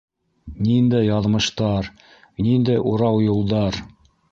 Ниндәй 0.67 1.07
яҙмыштар, 1.09 1.91
ниндәй 2.49 2.83
урау 2.95 3.23
юлдар... 3.29 3.81